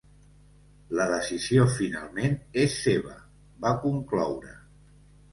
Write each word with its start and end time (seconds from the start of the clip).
La 0.99 1.03
decisió 1.09 1.65
finalment 1.73 2.33
és 2.63 2.77
seva, 2.85 3.13
va 3.67 3.75
concloure. 3.85 4.55